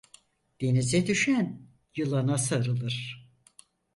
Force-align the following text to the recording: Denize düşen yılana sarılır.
Denize 0.61 1.07
düşen 1.07 1.61
yılana 1.95 2.37
sarılır. 2.37 3.25